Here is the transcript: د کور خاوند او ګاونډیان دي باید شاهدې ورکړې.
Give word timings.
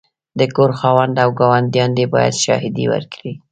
د 0.39 0.41
کور 0.55 0.71
خاوند 0.79 1.15
او 1.23 1.29
ګاونډیان 1.39 1.89
دي 1.97 2.05
باید 2.13 2.35
شاهدې 2.43 2.85
ورکړې. 2.93 3.33